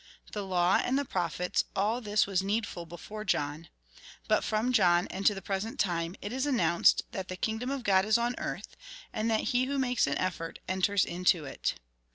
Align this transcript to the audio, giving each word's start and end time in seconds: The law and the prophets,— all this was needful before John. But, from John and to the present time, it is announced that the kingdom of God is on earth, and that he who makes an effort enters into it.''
The 0.31 0.43
law 0.43 0.81
and 0.83 0.97
the 0.97 1.05
prophets,— 1.05 1.63
all 1.75 2.01
this 2.01 2.25
was 2.25 2.41
needful 2.41 2.87
before 2.87 3.23
John. 3.23 3.67
But, 4.27 4.43
from 4.43 4.73
John 4.73 5.05
and 5.09 5.27
to 5.27 5.35
the 5.35 5.43
present 5.43 5.79
time, 5.79 6.15
it 6.23 6.33
is 6.33 6.47
announced 6.47 7.03
that 7.11 7.27
the 7.27 7.35
kingdom 7.35 7.69
of 7.69 7.83
God 7.83 8.03
is 8.03 8.17
on 8.17 8.33
earth, 8.39 8.75
and 9.13 9.29
that 9.29 9.49
he 9.53 9.65
who 9.65 9.77
makes 9.77 10.07
an 10.07 10.17
effort 10.17 10.57
enters 10.67 11.05
into 11.05 11.45
it.'' 11.45 11.75